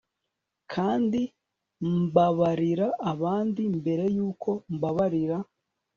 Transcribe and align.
kandi 0.73 1.21
mbabarira 2.01 2.87
abandi 3.11 3.61
mbere 3.77 4.03
yuko 4.15 4.49
mbabarira 4.73 5.37